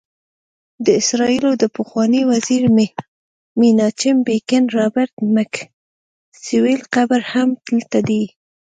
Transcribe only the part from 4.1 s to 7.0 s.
بیګین، رابرټ میکسویل